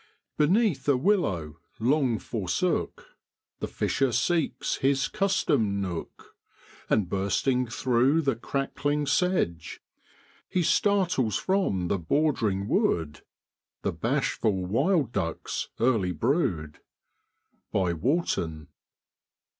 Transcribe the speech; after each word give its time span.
'Beneath 0.39 0.89
a 0.89 0.97
willow, 0.97 1.59
long 1.79 2.17
forsook, 2.17 3.05
The 3.59 3.67
fisher 3.67 4.11
seeks 4.11 4.77
his 4.77 5.07
customed 5.07 5.79
nook; 5.79 6.35
And 6.89 7.07
bursting 7.07 7.67
through 7.67 8.23
the 8.23 8.35
crackling 8.35 9.05
sedge, 9.05 9.79
He 10.49 10.63
startles 10.63 11.35
from 11.37 11.87
the 11.87 11.99
bordering 11.99 12.67
wood 12.67 13.21
The 13.83 13.93
bashful 13.93 14.65
wild 14.65 15.11
duck's 15.11 15.69
early 15.79 16.13
brood.' 16.13 16.79
Wartnn. 17.71 18.69